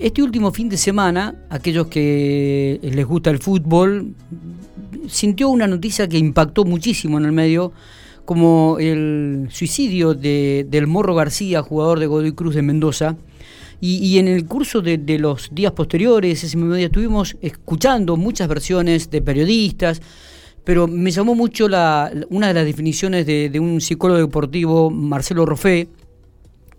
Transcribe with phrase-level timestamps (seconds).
[0.00, 4.14] Este último fin de semana, aquellos que les gusta el fútbol,
[5.06, 7.70] sintió una noticia que impactó muchísimo en el medio,
[8.24, 13.18] como el suicidio de, del Morro García, jugador de Godoy Cruz de Mendoza.
[13.82, 19.10] Y, en el curso de, los días posteriores, ese mismo día, estuvimos escuchando muchas versiones
[19.10, 20.00] de periodistas,
[20.64, 25.44] pero me llamó mucho la, una de las definiciones de, de un psicólogo deportivo, Marcelo
[25.44, 25.88] Roffé,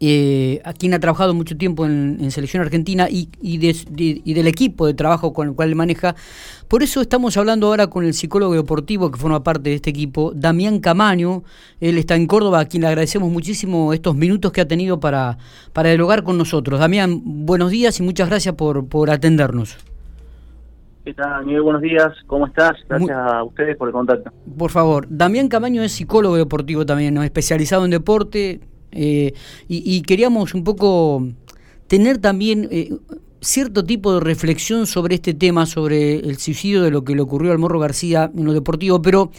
[0.03, 4.95] eh, a quien ha trabajado mucho tiempo en, selección argentina y, y, del equipo de
[4.95, 6.15] trabajo con el cual maneja.
[6.67, 10.31] Por eso estamos hablando ahora con el psicólogo deportivo que forma parte de este equipo,
[10.33, 11.43] Damián Camaño.
[11.79, 15.37] Él está en Córdoba, a quien le agradecemos muchísimo estos minutos que ha tenido para,
[15.71, 16.79] para dialogar con nosotros.
[16.79, 19.77] Damián, buenos días y muchas gracias por, por atendernos.
[21.05, 21.61] ¿Qué tal, Miguel?
[21.61, 22.73] Buenos días, ¿cómo estás?
[22.89, 24.31] Gracias a ustedes por el contacto.
[24.57, 27.21] Por favor, Damián Camaño es psicólogo deportivo también, ¿no?
[27.21, 28.61] especializado en deporte,
[28.91, 29.33] eh,
[29.67, 31.27] y, queríamos un poco
[31.87, 32.93] tener también eh,
[33.41, 37.51] cierto tipo de reflexión sobre este tema, sobre el suicidio de lo que le ocurrió
[37.51, 39.31] al Morro García en lo deportivo, pero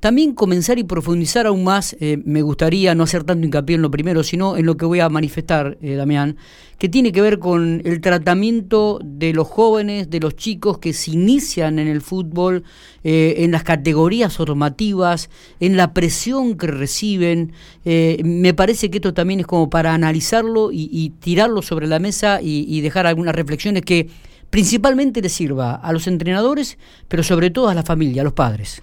[0.00, 3.90] también comenzar y profundizar aún más, eh, me gustaría no hacer tanto hincapié en lo
[3.90, 6.36] primero, sino en lo que voy a manifestar, eh, Damián,
[6.78, 11.12] que tiene que ver con el tratamiento de los jóvenes, de los chicos que se
[11.12, 12.64] inician en el fútbol,
[13.04, 15.30] eh, en las categorías formativas,
[15.60, 17.52] en la presión que reciben.
[17.84, 22.66] me parece que esto también es como para analizarlo y, tirarlo sobre la mesa y,
[22.68, 24.08] y dejar algunas reflexiones que
[24.50, 28.82] principalmente les sirva a los entrenadores, pero sobre todo a la familia, a los padres.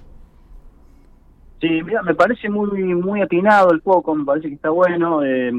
[1.64, 5.23] Sí, mira, me parece muy muy atinado el poco, me parece que está bueno.
[5.23, 5.50] Eh,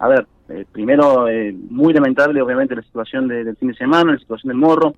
[0.00, 4.18] a ver, eh, primero, eh, muy lamentable obviamente la situación del fin de semana, la
[4.18, 4.94] situación del morro.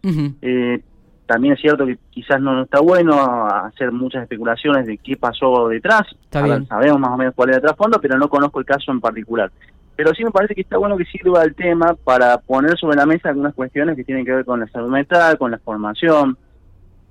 [1.27, 6.07] también es cierto que quizás no, está bueno hacer muchas especulaciones de qué pasó detrás.
[6.31, 9.53] sabemos más o menos cuál es el trasfondo, pero no conozco el caso en particular.
[9.95, 13.05] Pero sí me parece que está bueno que sirva el tema para poner sobre la
[13.05, 16.39] mesa algunas cuestiones que tienen que ver con la salud mental, con la formación.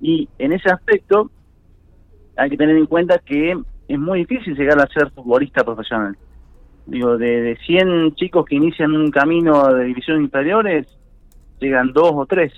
[0.02, 1.30] Y en ese aspecto,
[2.38, 6.18] hay que tener en cuenta que es muy difícil llegar a ser futbolista profesional.
[6.86, 10.88] Digo, de, de 100 chicos que inician un camino de divisiones inferiores,
[11.60, 12.54] llegan dos o tres.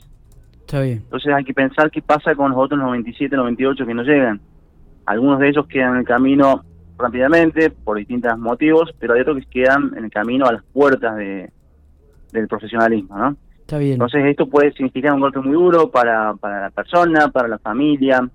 [0.59, 0.97] Está bien.
[0.97, 4.41] Entonces hay que pensar qué pasa con los otros 97, 98 que no llegan.
[5.05, 6.63] Algunos de ellos quedan en el camino
[6.97, 11.15] rápidamente por distintos motivos, pero hay otros que quedan en el camino a las puertas
[11.15, 11.49] de,
[12.33, 13.37] del profesionalismo, ¿no?
[13.61, 13.93] Está bien.
[13.93, 18.27] Entonces esto puede significar un golpe muy duro para, para la persona, para la familia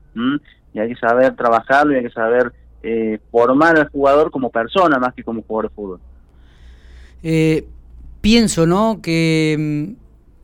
[0.74, 2.52] y hay que saber trabajarlo y hay que saber
[2.82, 6.00] eh, formar al jugador como persona más que como jugador de fútbol.
[7.22, 7.66] Eh,
[8.20, 9.00] pienso, ¿no?
[9.00, 9.94] Que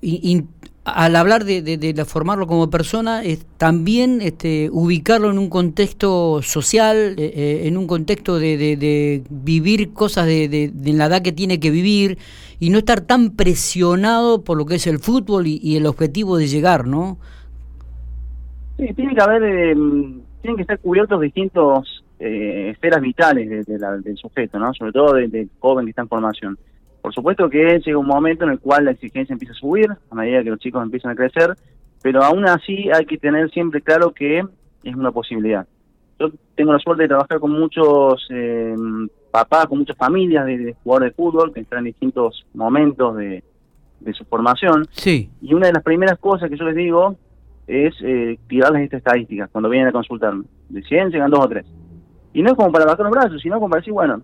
[0.03, 0.39] mm,
[0.85, 7.63] al hablar de, formarlo como persona, es también este, ubicarlo en un contexto social, eh,
[7.65, 12.19] en un contexto de, vivir cosas de, la edad que tiene que vivir
[12.61, 16.49] y no estar tan presionado por lo que es el fútbol y el objetivo de
[16.49, 17.19] llegar, ¿no?
[18.79, 24.59] Sí, tiene que haber, eh, tienen que estar cubiertos distintos eh, esferas vitales del sujeto,
[24.61, 24.73] ¿no?
[24.73, 26.59] Sobre todo del joven que está en formación.
[27.03, 30.15] Por supuesto que llega un momento en el cual la exigencia empieza a subir, a
[30.15, 31.57] medida que los chicos empiezan a crecer,
[32.03, 34.45] pero aún así hay que tener siempre claro que
[34.85, 35.67] es una posibilidad.
[36.21, 38.77] Yo tengo la suerte de trabajar con muchos eh,
[39.33, 43.43] papás, con muchas familias de, jugadores de fútbol que están en distintos momentos de,
[43.99, 44.87] de su formación.
[44.93, 45.31] Sí.
[45.41, 47.17] Y una de las primeras cosas que yo les digo
[47.69, 50.45] es eh, tirarles estas estadísticas cuando vienen a consultarme.
[50.71, 51.67] De 100 llegan dos o tres.
[52.33, 54.23] Y no es como para bajar los brazos, sino como para decir, bueno,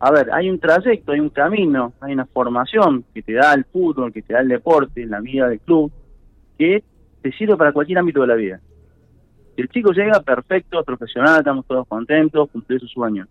[0.00, 3.64] a ver, hay un trayecto, hay un camino, hay una formación que te da el
[3.64, 5.92] fútbol, que te da el deporte, la vida del club,
[6.58, 6.82] que
[7.22, 8.60] te sirve para cualquier ámbito de la vida.
[9.54, 13.26] Si el chico llega, perfecto, profesional, estamos todos contentos, cumplir su sueño.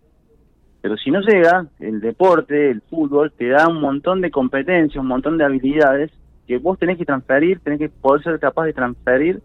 [0.80, 5.08] Pero si no llega, el deporte, el fútbol, te da un montón de competencias, un
[5.08, 6.12] montón de habilidades
[6.46, 9.40] que vos tenés que transferir, tenés que poder ser capaz de transferir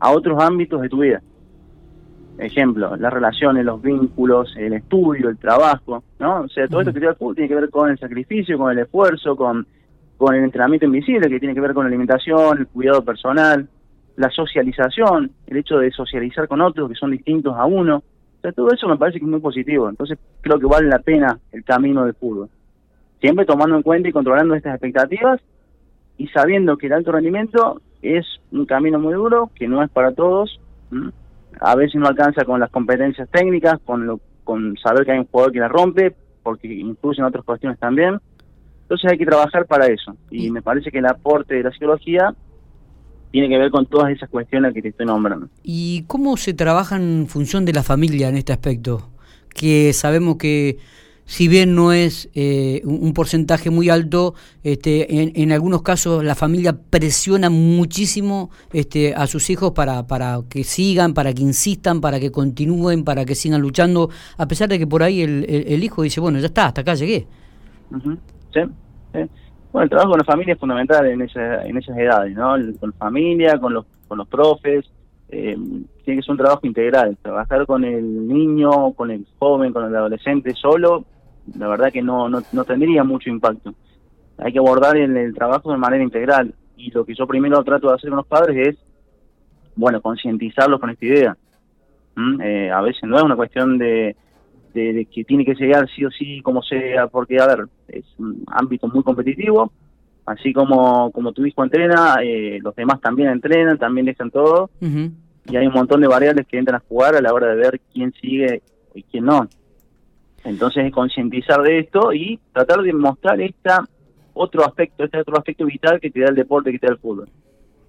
[0.00, 1.22] a otros ámbitos de tu vida.
[2.38, 6.42] Ejemplo, las relaciones, los vínculos, el estudio, el trabajo, ¿no?
[6.42, 7.00] O sea, todo esto que
[7.34, 9.66] tiene que ver con el sacrificio, con el esfuerzo, con,
[10.18, 13.66] con el entrenamiento invisible, que tiene que ver con la alimentación, el cuidado personal,
[14.16, 17.96] la socialización, el hecho de socializar con otros que son distintos a uno.
[17.98, 19.88] O sea, todo eso me parece que es muy positivo.
[19.88, 22.50] Entonces, creo que vale la pena el camino del fútbol.
[23.20, 25.40] Siempre tomando en cuenta y controlando estas expectativas
[26.18, 30.12] y sabiendo que el alto rendimiento es un camino muy duro, que no es para
[30.12, 30.60] todos.
[31.60, 35.26] A veces no alcanza con las competencias técnicas, con, lo, con saber que hay un
[35.26, 38.20] jugador que la rompe, porque incluyen otras cuestiones también.
[38.82, 40.16] Entonces hay que trabajar para eso.
[40.30, 42.34] Y me parece que el aporte de la psicología
[43.32, 45.48] tiene que ver con todas esas cuestiones que te estoy nombrando.
[45.62, 49.10] ¿Y cómo se trabaja en función de la familia en este aspecto?
[49.54, 50.78] Que sabemos que
[51.26, 56.36] si bien no es eh, un, porcentaje muy alto, este, en, en, algunos casos la
[56.36, 62.20] familia presiona muchísimo este, a sus hijos para, para que sigan, para que insistan, para
[62.20, 64.08] que continúen, para que sigan luchando,
[64.38, 66.94] a pesar de que por ahí el, el, hijo dice, bueno, ya está, hasta acá
[66.94, 67.26] llegué.
[68.52, 68.60] sí,
[69.12, 72.52] Bueno, el trabajo con la familia es fundamental en, esa, en esas edades, ¿no?
[72.78, 74.84] Con la familia, con los, con los profes,
[75.28, 75.56] eh,
[76.04, 77.18] tiene que ser un trabajo integral.
[77.20, 81.04] Trabajar con el niño, con el joven, con el adolescente solo
[81.58, 83.74] la verdad que no, no, no tendría mucho impacto.
[84.38, 87.94] Hay que abordar el, trabajo de manera integral y lo que yo primero trato de
[87.94, 88.76] hacer con los padres es,
[89.74, 91.36] bueno, concientizarlos con esta idea.
[92.14, 92.40] ¿Mm?
[92.40, 94.16] Eh, a veces no es una cuestión de,
[94.74, 98.44] de, que tiene que llegar sí o sí, como sea, porque, a ver, es un
[98.48, 99.72] ámbito muy competitivo,
[100.26, 105.56] así como, como tu hijo entrena, eh, los demás también entrenan, también dejan todo, y
[105.56, 108.12] hay un montón de variables que entran a jugar a la hora de ver quién
[108.20, 108.62] sigue
[108.94, 109.48] y quién no.
[110.46, 113.84] Entonces, concientizar de esto y tratar de mostrar esta
[114.32, 116.98] otro aspecto, este otro aspecto vital que te da el deporte, que te da el
[116.98, 117.28] fútbol.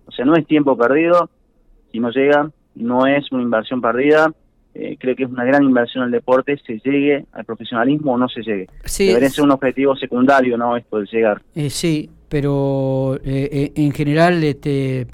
[0.07, 1.29] O sea, no es tiempo perdido,
[1.91, 4.33] si no llega, no es una inversión perdida,
[4.73, 8.27] eh, creo que es una gran inversión el deporte, se llegue al profesionalismo o no
[8.29, 8.67] se llegue.
[8.97, 10.77] Debería ser un objetivo secundario, ¿no?
[10.77, 11.41] Esto de llegar.
[11.53, 15.07] Eh, sí, pero eh, en general, este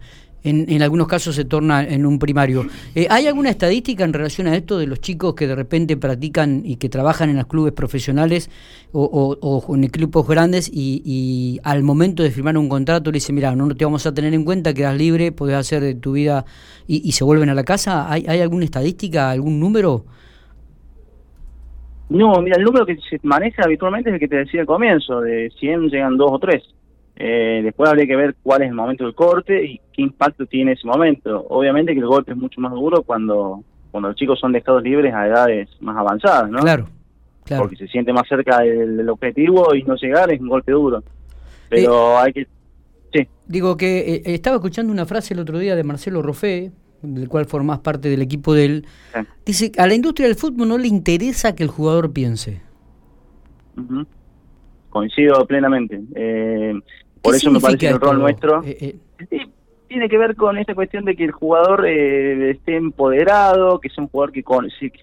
[0.43, 2.65] en, algunos casos se torna en un primario.
[2.95, 6.61] Eh, ¿Hay alguna estadística en relación a esto de los chicos que de repente practican
[6.65, 8.49] y que trabajan en los clubes profesionales
[8.91, 13.73] o, en equipos grandes y, al momento de firmar un contrato le dicen, mira, no
[13.75, 16.45] te vamos a tener en cuenta, quedas libre, podés hacer de tu vida
[16.87, 18.11] y, se vuelven a la casa?
[18.11, 20.05] ¿Hay, ¿Hay alguna estadística, algún número?
[22.09, 25.21] No, mira, el número que se maneja habitualmente es el que te decía al comienzo,
[25.21, 26.63] de 100 llegan dos o tres.
[27.15, 30.73] Eh, después habría que ver cuál es el momento del corte y qué impacto tiene
[30.73, 31.45] ese momento.
[31.49, 35.13] Obviamente que el golpe es mucho más duro cuando, cuando los chicos son dejados libres
[35.13, 36.59] a edades más avanzadas, ¿no?
[36.59, 36.87] Claro,
[37.43, 37.63] claro.
[37.63, 41.03] Porque se siente más cerca del, objetivo y no llegar es un golpe duro.
[41.69, 42.47] Pero hay que...
[43.13, 43.27] Sí.
[43.47, 46.71] Digo que eh, estaba escuchando una frase el otro día de Marcelo Rofé,
[47.03, 48.85] del cual formás parte del equipo de él.
[49.45, 52.61] Dice, a la industria del fútbol no le interesa que el jugador piense.
[54.89, 56.01] Coincido plenamente.
[56.15, 56.73] Eh,
[57.23, 58.95] por eso me parece el rol nuestro eh,
[59.29, 59.47] eh.
[59.87, 64.03] tiene que ver con esta cuestión de que el jugador eh, esté empoderado, que sea
[64.03, 64.43] un jugador que,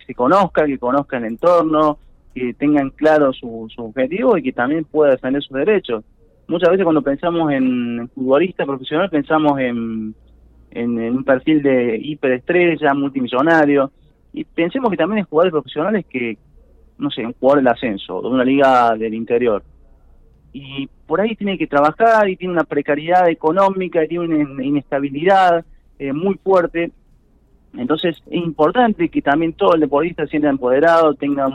[0.06, 1.98] se, conozca, que conozca el entorno,
[2.34, 6.04] que tengan claro su, su objetivo y que también pueda defender sus derechos.
[6.48, 10.12] Muchas veces cuando pensamos en futbolista profesional pensamos en,
[10.72, 13.92] en, un perfil de hiperestrella, multimillonario,
[14.32, 16.36] y pensemos que también hay jugadores profesionales que,
[16.98, 19.62] no sé, un jugador del ascenso, de una liga del interior,
[20.52, 25.64] y por ahí tiene que trabajar y tiene una precariedad económica, y tiene una inestabilidad
[25.98, 26.90] eh, muy fuerte.
[27.76, 31.46] Entonces es importante que también todo el deportista sienta empoderado, tenga,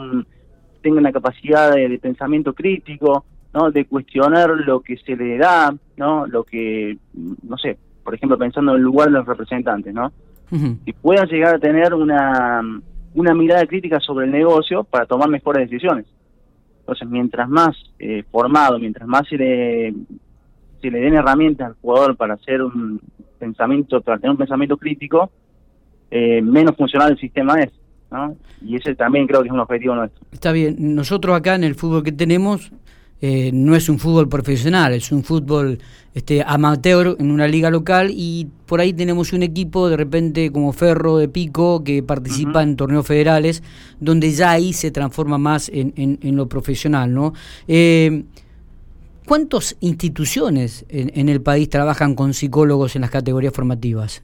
[0.81, 3.71] tenga una capacidad de, pensamiento crítico, ¿no?
[3.71, 8.71] de cuestionar lo que se le da, no lo que, no sé, por ejemplo, pensando
[8.71, 10.11] en el lugar de los representantes, ¿no?
[10.85, 12.61] Y puedan llegar a tener una,
[13.15, 16.05] una mirada crítica sobre el negocio para tomar mejores decisiones.
[16.85, 19.91] Entonces, mientras más eh, formado, mientras más se le,
[20.79, 23.01] se le den herramientas al jugador para hacer un
[23.39, 25.31] pensamiento, para tener un pensamiento crítico,
[26.11, 27.71] eh, menos funcional el sistema es.
[28.11, 28.35] ¿no?
[28.61, 30.23] Y ese también creo que es un objetivo nuestro.
[30.31, 30.75] Está bien.
[30.77, 32.71] Nosotros acá en el fútbol que tenemos
[33.21, 35.79] eh, no es un fútbol profesional, es un fútbol
[36.13, 40.73] este, amateur en una liga local y por ahí tenemos un equipo de repente como
[40.73, 43.63] Ferro de Pico que participa en torneos federales
[43.99, 47.13] donde ya ahí se transforma más en, en, lo profesional.
[47.13, 47.33] ¿no?
[47.67, 48.25] Eh,
[49.25, 54.21] ¿Cuántas instituciones en, el país trabajan con psicólogos en las categorías formativas?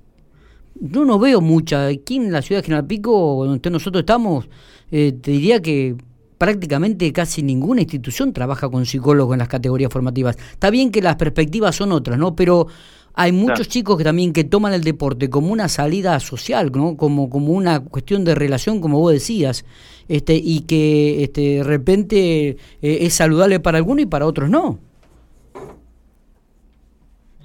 [0.75, 1.87] Yo no veo mucha.
[1.87, 4.47] Aquí en la ciudad de General Pico, donde nosotros estamos,
[4.91, 5.95] eh, te diría que
[6.41, 10.37] prácticamente casi ninguna institución trabaja con psicólogos en las categorías formativas.
[10.37, 12.35] Está bien que las perspectivas son otras, ¿no?
[12.35, 12.65] Pero
[13.13, 16.97] hay muchos chicos que también que toman el deporte como una salida social, ¿no?
[16.97, 19.67] Como, como una cuestión de relación, como vos decías,
[20.07, 24.79] este, y que este, de repente eh, es saludable para algunos y para otros no.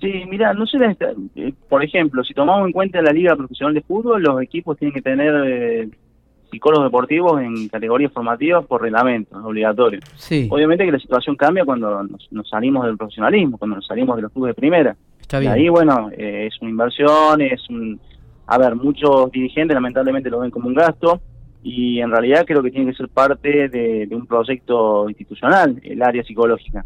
[0.00, 0.78] Sí, mira, no sé,
[1.34, 4.94] eh, por ejemplo, si tomamos en cuenta la Liga Profesional de Fútbol, los equipos tienen
[4.94, 5.90] que tener eh,
[6.50, 10.00] psicólogos deportivos en categorías formativas por reglamento, es obligatorio.
[10.16, 10.48] Sí.
[10.50, 14.32] Obviamente que la situación cambia cuando nos, salimos del profesionalismo, cuando nos salimos de los
[14.32, 14.96] clubes de primera.
[15.20, 15.52] Está bien.
[15.52, 18.00] Y ahí, bueno, eh, es una inversión, es un...
[18.46, 21.20] A ver, muchos dirigentes lamentablemente lo ven como un gasto
[21.64, 26.22] y en realidad creo que tiene que ser parte de un proyecto institucional, el área
[26.22, 26.84] psicológica.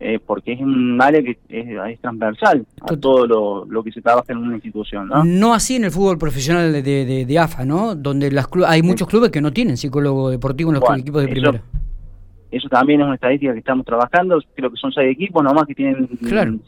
[0.00, 4.38] Eh, porque es un área que es, transversal a todo lo, que se trabaja en
[4.38, 5.08] una institución.
[5.08, 5.24] ¿no?
[5.24, 7.96] no así en el fútbol profesional de, de, AFA, ¿no?
[7.96, 11.62] Donde las hay muchos clubes que no tienen psicólogo deportivo en los equipos de primera.
[12.50, 14.40] Eso también es una estadística que estamos trabajando.
[14.54, 16.08] Creo que son seis equipos nomás que tienen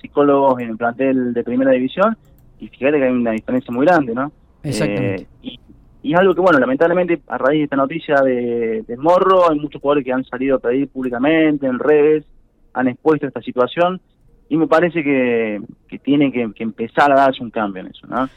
[0.00, 2.16] psicólogos en el plantel de primera división.
[2.58, 4.30] Y fíjate que hay una diferencia muy grande, ¿no?
[4.62, 5.22] Exactamente.
[5.42, 5.56] Eh,
[6.02, 9.80] y, es algo que, bueno, lamentablemente a raíz de esta noticia de, Morro, hay muchos
[9.80, 12.24] jugadores que han salido a pedir públicamente en redes,
[12.74, 14.00] han expuesto esta situación.
[14.48, 15.62] Y me parece que,
[16.02, 18.28] tiene que, empezar a darse un cambio en eso, ¿no?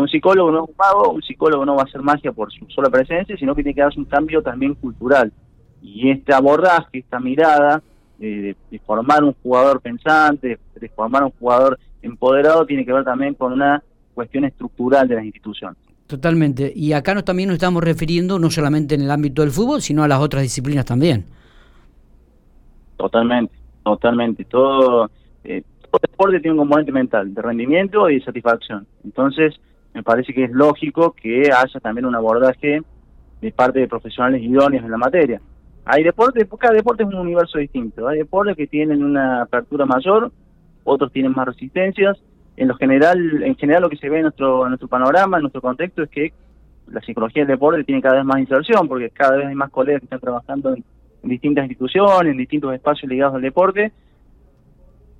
[0.00, 2.66] un psicólogo no es un mago, un psicólogo no va a hacer magia por su
[2.70, 5.32] sola presencia, sino que tiene que darse un cambio también cultural
[5.82, 7.82] y este abordaje, esta mirada
[8.18, 8.54] de,
[8.86, 13.82] formar un jugador pensante, de, formar un jugador empoderado, tiene que ver también con una
[14.14, 15.78] cuestión estructural de las instituciones.
[16.06, 16.72] Totalmente.
[16.74, 20.02] Y acá nos, también nos estamos refiriendo no solamente en el ámbito del fútbol, sino
[20.02, 21.24] a las otras disciplinas también.
[22.96, 24.44] Totalmente, totalmente.
[24.44, 25.10] Todo,
[25.44, 28.86] eh, todo deporte tiene un componente mental, de rendimiento y satisfacción.
[29.04, 29.60] Entonces,
[29.94, 32.82] me parece que es lógico que haya también un abordaje
[33.40, 35.40] de parte de profesionales idóneos en la materia.
[35.84, 38.06] Hay deportes, cada deporte es un universo distinto.
[38.06, 40.30] Hay deportes que tienen una apertura mayor,
[40.84, 42.18] otros tienen más resistencias.
[42.56, 45.42] En lo general, en general lo que se ve en nuestro, en nuestro panorama, en
[45.42, 46.32] nuestro contexto, es que
[46.88, 50.00] la psicología del deporte tiene cada vez más inserción, porque cada vez hay más colegas
[50.00, 50.84] que están trabajando en,
[51.22, 53.92] distintas instituciones, en distintos espacios ligados al deporte.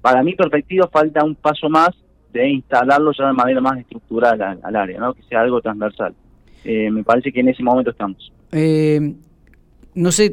[0.01, 1.91] Para mi perspectiva falta un paso más
[2.33, 5.15] de instalarlo ya de manera más estructural al, área, ¿no?
[5.15, 6.15] que sea algo transversal.
[6.65, 8.33] Eh, me parece que en ese momento estamos.
[8.53, 9.15] Eh,
[9.95, 10.33] no sé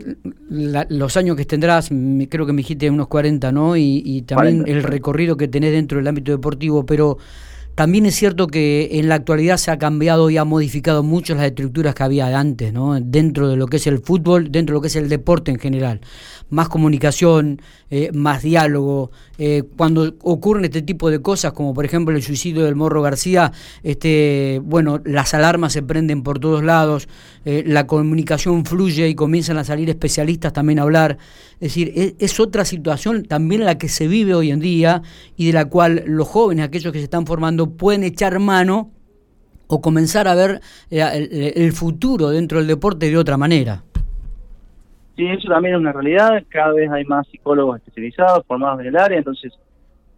[0.50, 1.90] los años que tendrás,
[2.30, 3.76] creo que me dijiste unos 40, ¿no?
[3.76, 7.18] Y, también el recorrido que tenés dentro del ámbito deportivo, pero
[7.78, 11.46] también es cierto que en la actualidad se ha cambiado y ha modificado mucho las
[11.46, 13.00] estructuras que había antes, ¿no?
[13.00, 15.60] Dentro de lo que es el fútbol, dentro de lo que es el deporte en
[15.60, 16.02] general.
[16.50, 19.12] Más comunicación, eh, más diálogo.
[19.38, 23.52] Eh, cuando ocurren este tipo de cosas, como por ejemplo el suicidio del Morro García,
[23.84, 27.08] este, bueno, las alarmas se prenden por todos lados,
[27.46, 31.20] eh, la comunicación fluye y comienzan a salir especialistas también a hablar.
[31.60, 35.04] Es decir, es, es otra situación también la que se vive hoy en día
[35.36, 38.92] y de la cual los jóvenes, aquellos que se están formando, pueden echar mano
[39.68, 43.84] o comenzar a ver eh, el, futuro dentro del deporte de otra manera.
[45.16, 46.44] Sí, eso también es una realidad.
[46.50, 49.54] Cada vez hay más psicólogos especializados, formados en el área, entonces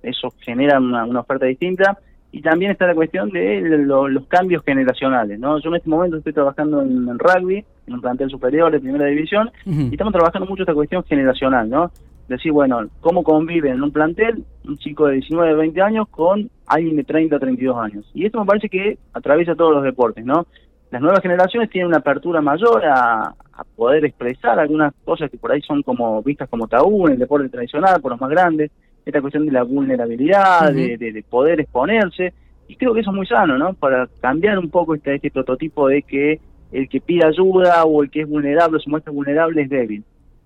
[0.03, 1.97] eso genera una, oferta distinta.
[2.31, 5.39] Y también está la cuestión de los cambios generacionales.
[5.39, 5.59] ¿no?
[5.59, 9.49] Yo en este momento estoy trabajando en, rugby, en un plantel superior de primera división,
[9.65, 11.67] y estamos trabajando mucho esta cuestión generacional.
[11.67, 11.91] ¿no?
[12.29, 16.95] Decir, bueno, cómo convive en un plantel un chico de 19, 20 años con alguien
[16.95, 18.09] de 30, 32 años.
[18.13, 20.45] Y esto me parece que atraviesa todos los deportes, ¿no?
[20.91, 23.33] Las nuevas generaciones tienen una apertura mayor a,
[23.75, 27.49] poder expresar algunas cosas que por ahí son como vistas como tabú en el deporte
[27.49, 28.71] tradicional, por los más grandes,
[29.05, 32.33] esta cuestión de la vulnerabilidad, de, poder exponerse,
[32.69, 33.73] y creo que eso es muy sano, ¿no?
[33.73, 36.39] Para cambiar un poco este, este prototipo de que
[36.71, 40.05] el que pide ayuda o el que es vulnerable, se muestra vulnerable, es débil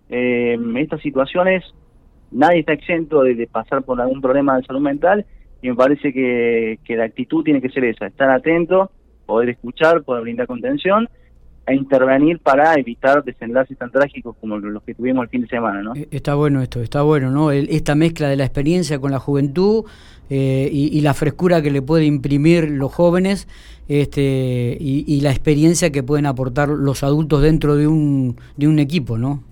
[0.09, 1.63] eh, estas situaciones
[2.33, 5.25] nadie está exento de, pasar por algún problema de salud mental
[5.61, 8.91] y me parece que, la actitud tiene que ser esa, estar atento,
[9.25, 11.07] poder escuchar, poder brindar contención
[11.65, 15.81] e intervenir para evitar desenlaces tan trágicos como los que tuvimos el fin de semana,
[15.81, 15.95] ¿no?
[15.95, 17.51] Eh, está bueno esto, está bueno, ¿no?
[17.51, 19.85] esta mezcla de la experiencia con la juventud
[20.29, 23.47] eh, y, la frescura que le puede imprimir los jóvenes
[23.87, 28.79] este, y, y, la experiencia que pueden aportar los adultos dentro de un, de un
[28.79, 29.43] equipo, ¿no?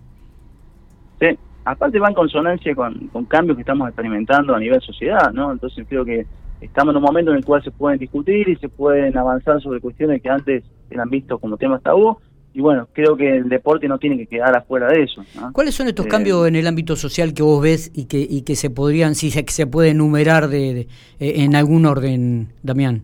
[1.21, 5.51] Sí, aparte va en consonancia con, cambios que estamos experimentando a nivel sociedad, ¿no?
[5.51, 6.25] Entonces creo que
[6.59, 9.79] estamos en un momento en el cual se pueden discutir y se pueden avanzar sobre
[9.79, 12.17] cuestiones que antes eran vistos como temas tabú.
[12.53, 15.23] Y bueno, creo que el deporte no tiene que quedar afuera de eso.
[15.53, 18.41] ¿Cuáles son estos eh, cambios en el ámbito social que vos ves y que, y
[18.41, 20.87] que se podrían, si se, se puede enumerar de, eh,
[21.19, 23.03] en algún orden, Damián?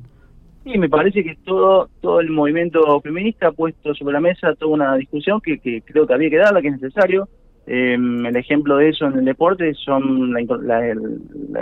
[0.66, 4.74] Sí, me parece que todo todo el movimiento feminista ha puesto sobre la mesa toda
[4.74, 7.30] una discusión que, que creo que había que darla, que es necesario.
[7.68, 10.40] Eh, el ejemplo de eso en el deporte son la,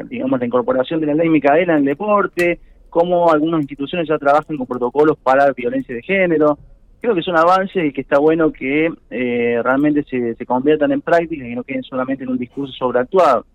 [0.07, 2.59] digamos, la incorporación de la ley Micaela en el deporte,
[2.91, 6.59] cómo algunas instituciones ya trabajan con protocolos para violencia de género.
[7.01, 11.01] Creo que son avances y que está bueno que eh, realmente se, se conviertan en
[11.01, 13.45] prácticas y no queden solamente en un discurso sobreactuado.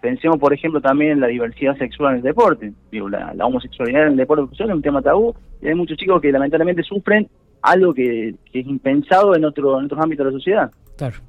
[0.00, 2.72] Pensemos, por ejemplo, también en la diversidad sexual en el deporte.
[2.90, 6.32] Digo, la, homosexualidad en el deporte es un tema tabú y hay muchos chicos que
[6.32, 7.28] lamentablemente sufren
[7.60, 10.70] algo que, que es impensado en, otro, en otros ámbitos de la sociedad.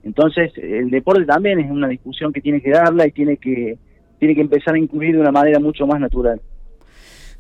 [0.04, 3.78] Entonces, el deporte también es una discusión que tiene que darla y tiene que,
[4.18, 6.42] tiene que empezar a incluir de una manera mucho más natural.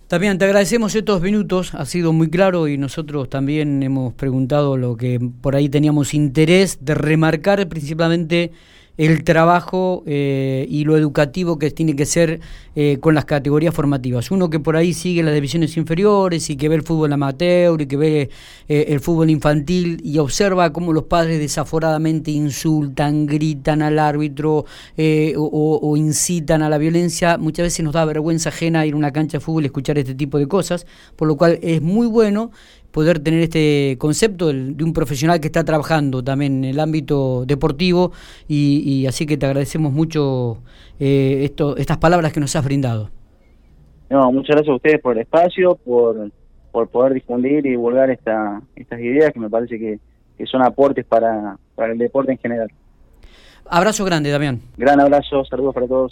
[0.07, 4.97] También te agradecemos estos minutos, ha sido muy claro y nosotros también hemos preguntado lo
[4.97, 8.51] que por ahí teníamos interés de remarcar principalmente
[8.99, 12.41] el trabajo eh, y lo educativo que tiene que ser
[12.75, 14.29] eh, con las categorías formativas.
[14.29, 17.85] Uno que por ahí sigue las divisiones inferiores y que ve el fútbol amateur y
[17.85, 18.29] que ve
[18.67, 24.65] eh, el fútbol infantil y observa cómo los padres desaforadamente insultan, gritan al árbitro
[25.37, 29.13] o, o, incitan a la violencia, muchas veces nos da vergüenza ajena ir a una
[29.13, 32.51] cancha de fútbol y escuchar este tipo de cosas, por lo cual es muy bueno
[32.91, 38.11] poder tener este concepto de un profesional que está trabajando también en el ámbito deportivo
[38.47, 40.57] y, así que te agradecemos mucho
[40.99, 43.09] eh, esto, estas palabras que nos has brindado.
[44.09, 46.31] No, muchas gracias a ustedes por el espacio, por,
[46.71, 49.99] por poder difundir y divulgar esta, estas ideas que me parece que,
[50.37, 52.71] que son aportes para, para el deporte en general.
[53.71, 54.59] Abrazo grande, Damián.
[54.77, 56.07] Gran abrazo, saludos para todos.